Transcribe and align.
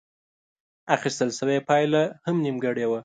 اخيستل 0.95 1.29
شوې 1.39 1.57
پايله 1.69 2.03
هم 2.25 2.35
نيمګړې 2.45 2.85
وه. 2.87 2.99